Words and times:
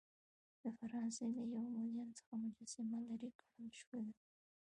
د 0.61 0.63
فرانسې 0.77 1.25
له 1.35 1.41
یو 1.53 1.63
موزیم 1.75 2.09
څخه 2.17 2.33
مجسمه 2.43 2.97
لیرې 3.07 3.31
کړل 3.39 3.69
شوه. 3.81 4.01